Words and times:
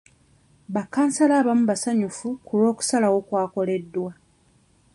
Ba 0.73 0.81
kansala 0.93 1.33
abamu 1.41 1.63
basanyufu 1.71 2.27
ku 2.45 2.53
lw'okusalawo 2.59 3.15
okwakoleddwa. 3.21 4.11